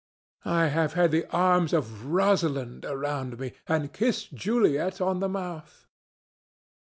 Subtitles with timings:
[0.49, 5.85] I have had the arms of Rosalind around me, and kissed Juliet on the mouth."